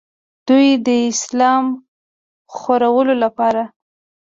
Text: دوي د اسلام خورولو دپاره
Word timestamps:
دوي 0.47 0.69
د 0.87 0.89
اسلام 1.11 1.65
خورولو 2.55 3.13
دپاره 3.23 3.63